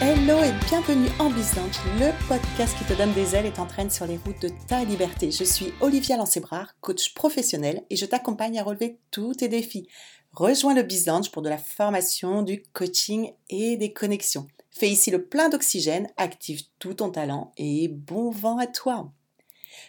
Hello 0.00 0.38
et 0.44 0.52
bienvenue 0.68 1.08
en 1.18 1.28
Bizange, 1.28 1.76
le 1.98 2.12
podcast 2.28 2.78
qui 2.78 2.84
te 2.84 2.96
donne 2.96 3.12
des 3.14 3.34
ailes 3.34 3.46
et 3.46 3.52
t'entraîne 3.52 3.90
sur 3.90 4.06
les 4.06 4.16
routes 4.16 4.40
de 4.40 4.50
ta 4.68 4.84
liberté. 4.84 5.32
Je 5.32 5.42
suis 5.42 5.72
Olivia 5.80 6.16
Lancébrard, 6.16 6.76
coach 6.80 7.14
professionnel 7.14 7.82
et 7.90 7.96
je 7.96 8.06
t'accompagne 8.06 8.60
à 8.60 8.62
relever 8.62 9.00
tous 9.10 9.34
tes 9.34 9.48
défis. 9.48 9.88
Rejoins 10.32 10.74
le 10.74 10.84
Bizange 10.84 11.32
pour 11.32 11.42
de 11.42 11.48
la 11.48 11.58
formation, 11.58 12.42
du 12.42 12.62
coaching 12.72 13.32
et 13.50 13.76
des 13.76 13.92
connexions. 13.92 14.46
Fais 14.70 14.88
ici 14.88 15.10
le 15.10 15.24
plein 15.24 15.48
d'oxygène, 15.48 16.06
active 16.16 16.62
tout 16.78 16.94
ton 16.94 17.10
talent 17.10 17.52
et 17.56 17.88
bon 17.88 18.30
vent 18.30 18.58
à 18.58 18.68
toi. 18.68 19.10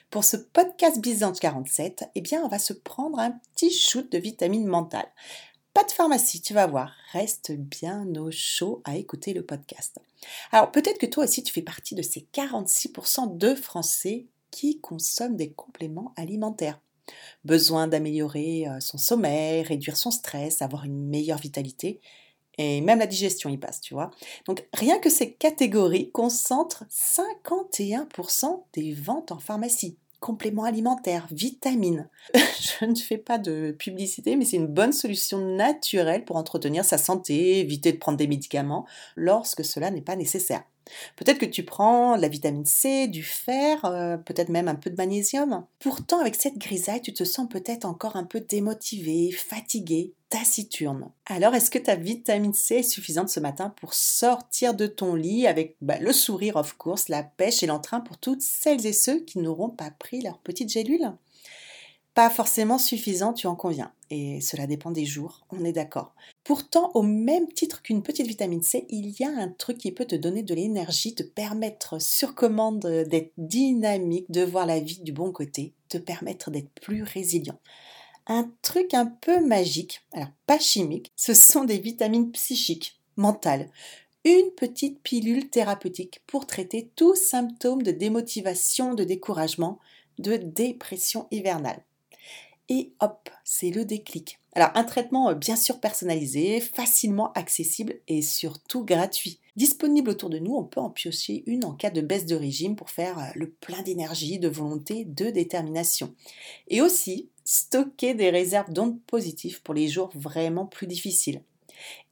Pour 0.09 0.23
ce 0.23 0.37
podcast 0.37 0.99
Bizange 0.99 1.39
47, 1.39 2.05
eh 2.15 2.21
bien, 2.21 2.41
on 2.43 2.47
va 2.47 2.57
se 2.57 2.73
prendre 2.73 3.19
un 3.19 3.31
petit 3.53 3.71
shoot 3.71 4.11
de 4.11 4.17
vitamine 4.17 4.65
mentale. 4.65 5.07
De 5.87 5.91
pharmacie, 5.93 6.41
tu 6.41 6.53
vas 6.53 6.67
voir. 6.67 6.91
Reste 7.13 7.51
bien 7.51 8.05
au 8.15 8.31
chaud 8.31 8.81
à 8.83 8.97
écouter 8.97 9.33
le 9.33 9.45
podcast. 9.45 9.97
Alors 10.51 10.71
peut-être 10.71 10.97
que 10.97 11.05
toi 11.05 11.23
aussi 11.23 11.41
tu 11.41 11.53
fais 11.53 11.61
partie 11.61 11.95
de 11.95 12.01
ces 12.01 12.27
46% 12.33 13.37
de 13.37 13.55
Français 13.55 14.25
qui 14.51 14.81
consomment 14.81 15.37
des 15.37 15.51
compléments 15.51 16.13
alimentaires. 16.17 16.81
Besoin 17.45 17.87
d'améliorer 17.87 18.67
euh, 18.67 18.81
son 18.81 18.97
sommeil, 18.97 19.63
réduire 19.63 19.95
son 19.95 20.11
stress, 20.11 20.61
avoir 20.61 20.83
une 20.83 21.07
meilleure 21.07 21.39
vitalité 21.39 22.01
et 22.57 22.81
même 22.81 22.99
la 22.99 23.07
digestion 23.07 23.49
y 23.49 23.57
passe, 23.57 23.79
tu 23.79 23.93
vois. 23.93 24.11
Donc 24.45 24.67
rien 24.73 24.99
que 24.99 25.09
ces 25.09 25.31
catégories 25.31 26.11
concentrent 26.11 26.83
51% 26.91 28.63
des 28.73 28.93
ventes 28.93 29.31
en 29.31 29.39
pharmacie 29.39 29.97
compléments 30.19 30.63
alimentaires, 30.63 31.27
vitamines. 31.31 32.09
Je 32.33 32.85
ne 32.85 32.95
fais 32.95 33.17
pas 33.17 33.37
de 33.37 33.75
publicité, 33.77 34.35
mais 34.35 34.45
c'est 34.45 34.57
une 34.57 34.67
bonne 34.67 34.93
solution 34.93 35.39
naturelle 35.39 36.25
pour 36.25 36.35
entretenir 36.35 36.85
sa 36.85 36.97
santé, 36.97 37.59
éviter 37.59 37.91
de 37.93 37.97
prendre 37.97 38.17
des 38.17 38.27
médicaments 38.27 38.85
lorsque 39.15 39.63
cela 39.63 39.91
n'est 39.91 40.01
pas 40.01 40.15
nécessaire. 40.15 40.63
Peut-être 41.15 41.37
que 41.37 41.45
tu 41.45 41.63
prends 41.63 42.15
la 42.15 42.27
vitamine 42.27 42.65
C, 42.65 43.07
du 43.07 43.23
fer, 43.23 43.83
euh, 43.85 44.17
peut-être 44.17 44.49
même 44.49 44.67
un 44.67 44.75
peu 44.75 44.89
de 44.89 44.95
magnésium. 44.95 45.65
Pourtant, 45.79 46.19
avec 46.19 46.35
cette 46.35 46.57
grisaille, 46.57 47.01
tu 47.01 47.13
te 47.13 47.23
sens 47.23 47.47
peut-être 47.49 47.85
encore 47.85 48.15
un 48.15 48.23
peu 48.23 48.39
démotivé, 48.39 49.31
fatigué, 49.31 50.13
taciturne. 50.29 51.09
Alors, 51.25 51.55
est-ce 51.55 51.71
que 51.71 51.79
ta 51.79 51.95
vitamine 51.95 52.53
C 52.53 52.75
est 52.75 52.83
suffisante 52.83 53.29
ce 53.29 53.39
matin 53.39 53.69
pour 53.69 53.93
sortir 53.93 54.73
de 54.73 54.87
ton 54.87 55.15
lit 55.15 55.47
avec 55.47 55.75
bah, 55.81 55.97
le 55.99 56.13
sourire, 56.13 56.55
of 56.55 56.77
course, 56.77 57.09
la 57.09 57.23
pêche 57.23 57.63
et 57.63 57.67
l'entrain 57.67 57.99
pour 57.99 58.17
toutes 58.17 58.41
celles 58.41 58.85
et 58.85 58.93
ceux 58.93 59.19
qui 59.21 59.39
n'auront 59.39 59.69
pas 59.69 59.91
pris 59.91 60.21
leur 60.21 60.37
petite 60.39 60.69
gélule? 60.69 61.11
Pas 62.13 62.29
forcément 62.29 62.77
suffisant, 62.77 63.33
tu 63.33 63.47
en 63.47 63.55
conviens. 63.55 63.91
Et 64.09 64.41
cela 64.41 64.67
dépend 64.67 64.91
des 64.91 65.05
jours, 65.05 65.45
on 65.51 65.63
est 65.63 65.71
d'accord. 65.71 66.13
Pourtant, 66.49 66.89
au 66.95 67.03
même 67.03 67.47
titre 67.53 67.83
qu'une 67.83 68.01
petite 68.01 68.25
vitamine 68.25 68.63
C, 68.63 68.87
il 68.89 69.11
y 69.19 69.23
a 69.23 69.29
un 69.29 69.49
truc 69.49 69.77
qui 69.77 69.91
peut 69.91 70.05
te 70.05 70.15
donner 70.15 70.41
de 70.41 70.55
l'énergie, 70.55 71.13
te 71.13 71.21
permettre 71.21 72.01
sur 72.01 72.33
commande 72.33 72.79
d'être 73.07 73.33
dynamique, 73.37 74.25
de 74.31 74.41
voir 74.41 74.65
la 74.65 74.79
vie 74.79 74.99
du 75.01 75.11
bon 75.11 75.31
côté, 75.31 75.75
te 75.89 75.99
permettre 75.99 76.49
d'être 76.49 76.71
plus 76.81 77.03
résilient. 77.03 77.59
Un 78.25 78.51
truc 78.63 78.95
un 78.95 79.05
peu 79.05 79.45
magique, 79.45 80.01
alors 80.11 80.31
pas 80.47 80.57
chimique, 80.57 81.11
ce 81.15 81.35
sont 81.35 81.65
des 81.65 81.77
vitamines 81.77 82.31
psychiques, 82.31 82.99
mentales. 83.15 83.69
Une 84.25 84.49
petite 84.57 85.03
pilule 85.03 85.51
thérapeutique 85.51 86.23
pour 86.25 86.47
traiter 86.47 86.89
tout 86.95 87.13
symptôme 87.13 87.83
de 87.83 87.91
démotivation, 87.91 88.95
de 88.95 89.03
découragement, 89.03 89.77
de 90.17 90.35
dépression 90.35 91.27
hivernale 91.29 91.83
et 92.69 92.93
hop, 92.99 93.29
c'est 93.43 93.71
le 93.71 93.83
déclic. 93.83 94.39
Alors 94.53 94.69
un 94.75 94.83
traitement 94.83 95.29
euh, 95.29 95.35
bien 95.35 95.55
sûr 95.55 95.79
personnalisé, 95.79 96.61
facilement 96.61 97.33
accessible 97.33 97.95
et 98.07 98.21
surtout 98.21 98.85
gratuit. 98.85 99.39
Disponible 99.55 100.11
autour 100.11 100.29
de 100.29 100.39
nous, 100.39 100.55
on 100.55 100.63
peut 100.63 100.79
en 100.79 100.89
piocher 100.89 101.43
une 101.47 101.65
en 101.65 101.73
cas 101.73 101.89
de 101.89 102.01
baisse 102.01 102.25
de 102.25 102.35
régime 102.35 102.75
pour 102.75 102.89
faire 102.89 103.19
euh, 103.19 103.31
le 103.35 103.49
plein 103.49 103.81
d'énergie, 103.81 104.39
de 104.39 104.47
volonté, 104.47 105.05
de 105.05 105.29
détermination. 105.29 106.13
Et 106.67 106.81
aussi 106.81 107.29
stocker 107.43 108.13
des 108.13 108.29
réserves 108.29 108.71
d'ondes 108.71 109.01
positives 109.01 109.61
pour 109.63 109.73
les 109.73 109.87
jours 109.87 110.11
vraiment 110.13 110.67
plus 110.67 110.87
difficiles. 110.87 111.41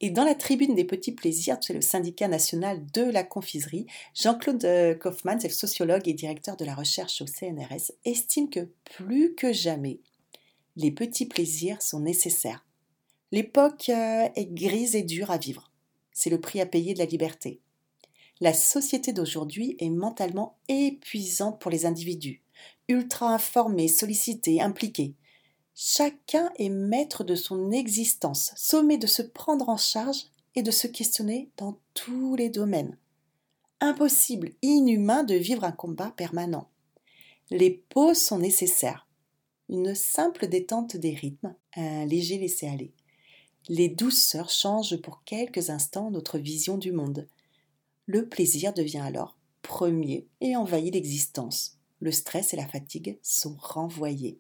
Et 0.02 0.10
dans 0.10 0.24
la 0.24 0.36
tribune 0.36 0.76
des 0.76 0.86
petits 0.86 1.12
plaisirs, 1.12 1.58
c'est 1.62 1.74
le 1.74 1.82
syndicat 1.82 2.28
national 2.28 2.86
de 2.94 3.04
la 3.04 3.24
confiserie, 3.24 3.86
Jean-Claude 4.16 4.64
euh, 4.66 4.96
Kaufmann, 4.96 5.40
sociologue 5.40 6.08
et 6.08 6.14
directeur 6.14 6.58
de 6.58 6.66
la 6.66 6.74
recherche 6.74 7.22
au 7.22 7.28
CNRS, 7.28 7.92
estime 8.06 8.50
que 8.50 8.70
plus 8.86 9.36
que 9.36 9.54
jamais, 9.54 10.00
les 10.78 10.92
petits 10.92 11.26
plaisirs 11.26 11.82
sont 11.82 12.00
nécessaires. 12.00 12.64
L'époque 13.32 13.90
euh, 13.90 14.30
est 14.36 14.54
grise 14.54 14.96
et 14.96 15.02
dure 15.02 15.32
à 15.32 15.38
vivre. 15.38 15.72
C'est 16.14 16.30
le 16.30 16.40
prix 16.40 16.62
à 16.62 16.68
payer 16.68 16.94
de 16.94 17.00
la 17.00 17.06
liberté. 17.06 17.60
La 18.40 18.54
société 18.54 19.12
d'aujourd'hui 19.12 19.76
est 19.80 19.90
mentalement 19.90 20.60
épuisante 20.70 21.60
pour 21.60 21.72
les 21.72 21.88
individus, 21.88 22.44
ultra 22.88 23.34
informés, 23.34 23.88
sollicités, 23.88 24.62
impliqués. 24.62 25.16
Chacun 25.74 26.52
est 26.58 26.70
maître 26.70 27.24
de 27.24 27.34
son 27.34 27.72
existence, 27.72 28.54
sommé 28.56 29.00
de 29.00 29.08
se 29.08 29.24
prendre 29.24 29.70
en 29.70 29.78
charge 29.78 30.26
et 30.54 30.62
de 30.62 30.72
se 30.72 30.86
questionner 30.86 31.50
dans 31.58 31.80
tous 31.96 32.36
les 32.36 32.50
domaines. 32.50 32.98
Impossible, 33.82 34.54
inhumain 34.62 35.24
de 35.24 35.36
vivre 35.36 35.64
un 35.64 35.72
combat 35.72 36.12
permanent. 36.16 36.70
Les 37.50 37.72
pauses 37.72 38.20
sont 38.20 38.40
nécessaires 38.40 39.07
une 39.70 39.96
simple 39.96 40.48
détente 40.48 40.98
des 40.98 41.14
rythmes, 41.14 41.54
un 41.76 42.06
léger 42.06 42.38
laisser-aller. 42.38 42.94
Les 43.70 43.90
douceurs 43.90 44.50
changent 44.50 45.02
pour 45.02 45.24
quelques 45.26 45.70
instants 45.70 46.10
notre 46.10 46.38
vision 46.38 46.78
du 46.78 46.92
monde. 46.92 47.28
Le 48.06 48.28
plaisir 48.28 48.74
devient 48.74 49.00
alors 49.00 49.38
premier 49.62 50.26
et 50.40 50.56
envahit 50.56 50.94
l'existence. 50.94 51.78
Le 52.00 52.12
stress 52.12 52.54
et 52.54 52.58
la 52.58 52.68
fatigue 52.68 53.20
sont 53.22 53.58
renvoyés. 53.60 54.40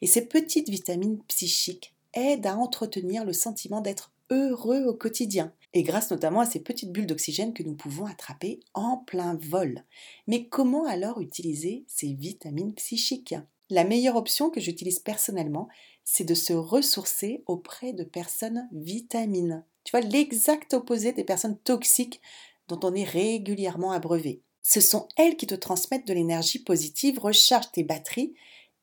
Et 0.00 0.06
ces 0.06 0.26
petites 0.26 0.68
vitamines 0.68 1.22
psychiques 1.28 1.94
aident 2.14 2.46
à 2.46 2.56
entretenir 2.56 3.24
le 3.24 3.32
sentiment 3.32 3.80
d'être 3.80 4.12
heureux 4.30 4.84
au 4.84 4.94
quotidien, 4.94 5.52
et 5.74 5.82
grâce 5.82 6.10
notamment 6.10 6.40
à 6.40 6.46
ces 6.46 6.60
petites 6.60 6.92
bulles 6.92 7.06
d'oxygène 7.06 7.54
que 7.54 7.62
nous 7.62 7.74
pouvons 7.74 8.06
attraper 8.06 8.60
en 8.74 8.96
plein 8.96 9.36
vol. 9.36 9.84
Mais 10.26 10.48
comment 10.48 10.86
alors 10.86 11.20
utiliser 11.20 11.84
ces 11.86 12.12
vitamines 12.14 12.74
psychiques? 12.74 13.34
La 13.70 13.84
meilleure 13.84 14.16
option 14.16 14.50
que 14.50 14.60
j'utilise 14.60 14.98
personnellement, 14.98 15.68
c'est 16.04 16.24
de 16.24 16.34
se 16.34 16.52
ressourcer 16.52 17.42
auprès 17.46 17.92
de 17.92 18.04
personnes 18.04 18.68
vitamines. 18.72 19.64
Tu 19.84 19.90
vois, 19.90 20.00
l'exact 20.00 20.74
opposé 20.74 21.12
des 21.12 21.24
personnes 21.24 21.58
toxiques 21.58 22.20
dont 22.68 22.80
on 22.82 22.94
est 22.94 23.04
régulièrement 23.04 23.92
abreuvé. 23.92 24.42
Ce 24.62 24.80
sont 24.80 25.08
elles 25.16 25.36
qui 25.36 25.46
te 25.46 25.54
transmettent 25.54 26.06
de 26.06 26.14
l'énergie 26.14 26.58
positive, 26.58 27.18
rechargent 27.18 27.72
tes 27.72 27.84
batteries, 27.84 28.34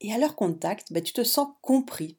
et 0.01 0.13
à 0.13 0.17
leur 0.17 0.35
contact, 0.35 0.91
bah, 0.91 1.01
tu 1.01 1.13
te 1.13 1.23
sens 1.23 1.47
compris, 1.61 2.17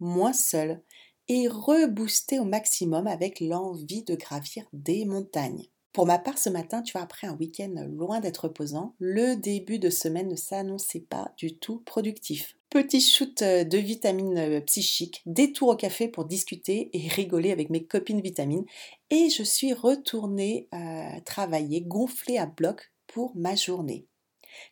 moins 0.00 0.32
seul, 0.32 0.82
et 1.28 1.48
reboosté 1.48 2.38
au 2.38 2.44
maximum 2.44 3.06
avec 3.06 3.40
l'envie 3.40 4.04
de 4.04 4.14
gravir 4.14 4.64
des 4.72 5.04
montagnes. 5.04 5.66
Pour 5.96 6.04
ma 6.04 6.18
part, 6.18 6.36
ce 6.36 6.50
matin, 6.50 6.82
tu 6.82 6.92
vois, 6.92 7.00
après 7.00 7.26
un 7.26 7.34
week-end 7.38 7.72
loin 7.88 8.20
d'être 8.20 8.44
reposant, 8.44 8.94
le 8.98 9.34
début 9.34 9.78
de 9.78 9.88
semaine 9.88 10.28
ne 10.28 10.36
s'annonçait 10.36 11.00
pas 11.00 11.32
du 11.38 11.56
tout 11.56 11.78
productif. 11.86 12.58
Petit 12.68 13.00
shoot 13.00 13.40
euh, 13.40 13.64
de 13.64 13.78
vitamines 13.78 14.36
euh, 14.36 14.60
psychiques, 14.60 15.22
détour 15.24 15.68
au 15.68 15.74
café 15.74 16.08
pour 16.08 16.26
discuter 16.26 16.90
et 16.92 17.08
rigoler 17.08 17.50
avec 17.50 17.70
mes 17.70 17.82
copines 17.82 18.20
vitamines, 18.20 18.66
et 19.08 19.30
je 19.30 19.42
suis 19.42 19.72
retournée 19.72 20.68
euh, 20.74 21.18
travailler 21.24 21.80
gonflée 21.80 22.36
à 22.36 22.44
bloc 22.44 22.92
pour 23.06 23.34
ma 23.34 23.54
journée. 23.54 24.04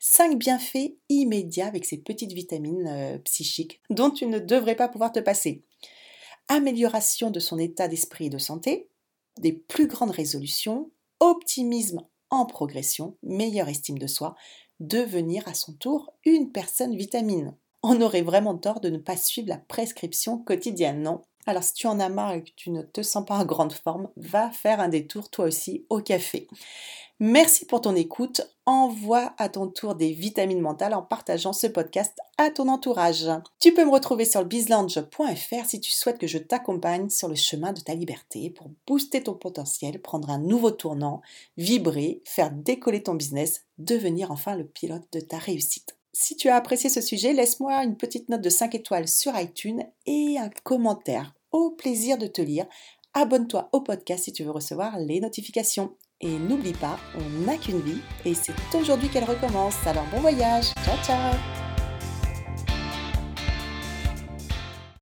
Cinq 0.00 0.36
bienfaits 0.38 0.94
immédiats 1.08 1.68
avec 1.68 1.86
ces 1.86 1.96
petites 1.96 2.34
vitamines 2.34 3.18
psychiques 3.24 3.80
dont 3.88 4.10
tu 4.10 4.26
ne 4.26 4.38
devrais 4.38 4.76
pas 4.76 4.88
pouvoir 4.88 5.10
te 5.10 5.20
passer. 5.20 5.62
Amélioration 6.48 7.30
de 7.30 7.40
son 7.40 7.58
état 7.58 7.88
d'esprit 7.88 8.26
et 8.26 8.30
de 8.30 8.36
santé, 8.36 8.88
des 9.40 9.54
plus 9.54 9.86
grandes 9.86 10.10
résolutions, 10.10 10.90
optimisme 11.24 12.06
en 12.28 12.44
progression, 12.44 13.16
meilleure 13.22 13.68
estime 13.68 13.98
de 13.98 14.06
soi, 14.06 14.34
devenir 14.78 15.48
à 15.48 15.54
son 15.54 15.72
tour 15.72 16.12
une 16.24 16.52
personne 16.52 16.94
vitamine. 16.94 17.56
On 17.82 18.00
aurait 18.02 18.22
vraiment 18.22 18.56
tort 18.56 18.80
de 18.80 18.90
ne 18.90 18.98
pas 18.98 19.16
suivre 19.16 19.48
la 19.48 19.56
prescription 19.56 20.38
quotidienne, 20.38 21.02
non? 21.02 21.22
Alors 21.46 21.62
si 21.62 21.74
tu 21.74 21.86
en 21.86 22.00
as 22.00 22.08
marre 22.08 22.32
et 22.32 22.44
que 22.44 22.50
tu 22.56 22.70
ne 22.70 22.82
te 22.82 23.02
sens 23.02 23.24
pas 23.24 23.38
en 23.38 23.44
grande 23.44 23.72
forme, 23.72 24.08
va 24.16 24.50
faire 24.50 24.80
un 24.80 24.88
détour 24.88 25.30
toi 25.30 25.46
aussi 25.46 25.86
au 25.90 26.00
café. 26.00 26.46
Merci 27.20 27.64
pour 27.64 27.80
ton 27.80 27.94
écoute. 27.94 28.40
Envoie 28.66 29.34
à 29.38 29.48
ton 29.48 29.68
tour 29.68 29.94
des 29.94 30.12
vitamines 30.12 30.60
mentales 30.60 30.94
en 30.94 31.02
partageant 31.02 31.52
ce 31.52 31.68
podcast 31.68 32.18
à 32.38 32.50
ton 32.50 32.68
entourage. 32.68 33.26
Tu 33.60 33.72
peux 33.72 33.84
me 33.84 33.90
retrouver 33.90 34.24
sur 34.24 34.42
le 34.42 34.48
si 34.50 35.80
tu 35.80 35.92
souhaites 35.92 36.18
que 36.18 36.26
je 36.26 36.38
t'accompagne 36.38 37.08
sur 37.10 37.28
le 37.28 37.36
chemin 37.36 37.72
de 37.72 37.80
ta 37.80 37.94
liberté 37.94 38.50
pour 38.50 38.70
booster 38.86 39.22
ton 39.22 39.34
potentiel, 39.34 40.02
prendre 40.02 40.28
un 40.28 40.38
nouveau 40.38 40.72
tournant, 40.72 41.22
vibrer, 41.56 42.20
faire 42.24 42.50
décoller 42.50 43.02
ton 43.02 43.14
business, 43.14 43.62
devenir 43.78 44.32
enfin 44.32 44.56
le 44.56 44.64
pilote 44.64 45.06
de 45.12 45.20
ta 45.20 45.38
réussite. 45.38 45.96
Si 46.12 46.36
tu 46.36 46.48
as 46.48 46.56
apprécié 46.56 46.90
ce 46.90 47.00
sujet, 47.00 47.32
laisse-moi 47.32 47.84
une 47.84 47.96
petite 47.96 48.28
note 48.28 48.40
de 48.40 48.50
5 48.50 48.74
étoiles 48.74 49.08
sur 49.08 49.38
iTunes 49.38 49.84
et 50.06 50.36
un 50.38 50.50
commentaire. 50.64 51.34
Au 51.52 51.70
plaisir 51.70 52.18
de 52.18 52.26
te 52.26 52.40
lire. 52.40 52.66
Abonne-toi 53.12 53.68
au 53.72 53.82
podcast 53.82 54.24
si 54.24 54.32
tu 54.32 54.42
veux 54.42 54.50
recevoir 54.50 54.98
les 54.98 55.20
notifications. 55.20 55.94
Et 56.20 56.38
n'oublie 56.38 56.72
pas, 56.72 56.98
on 57.16 57.44
n'a 57.44 57.56
qu'une 57.56 57.80
vie 57.80 58.00
et 58.24 58.34
c'est 58.34 58.54
aujourd'hui 58.74 59.08
qu'elle 59.08 59.24
recommence. 59.24 59.86
Alors 59.86 60.06
bon 60.12 60.20
voyage, 60.20 60.72
ciao 60.84 60.96
ciao 61.04 61.34